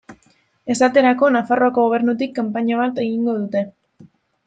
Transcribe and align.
Esaterako 0.75 1.29
Nafarroako 1.35 1.85
Gobernutik 1.89 2.35
kanpaina 2.41 2.83
bat 2.83 3.07
egingo 3.07 3.41
dute. 3.45 3.67